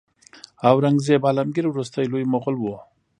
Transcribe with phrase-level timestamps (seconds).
[0.69, 2.65] اورنګزیب عالمګیر وروستی لوی مغول و.